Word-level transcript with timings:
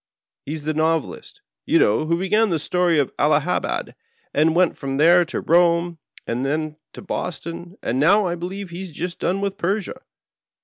He 0.47 0.53
is 0.53 0.63
the 0.63 0.73
Novelist, 0.73 1.41
you 1.63 1.77
know, 1.77 2.07
who 2.07 2.17
began 2.17 2.49
with 2.49 2.53
the 2.55 2.59
story 2.65 2.97
of 2.97 3.13
Allahabad, 3.19 3.93
and 4.33 4.55
went 4.55 4.75
from 4.75 4.97
there 4.97 5.23
to 5.25 5.43
Eome, 5.43 5.99
and 6.25 6.43
then 6.43 6.77
to 6.93 7.03
Boston, 7.03 7.77
and 7.83 7.99
now 7.99 8.25
I 8.25 8.33
believe 8.33 8.71
he 8.71 8.81
has 8.81 8.89
just 8.91 9.19
done 9.19 9.41
with 9.41 9.59
Persia. 9.59 10.01